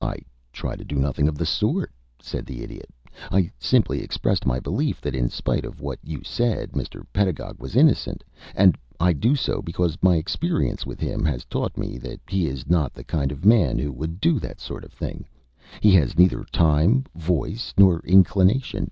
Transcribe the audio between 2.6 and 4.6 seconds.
Idiot. "I simply expressed my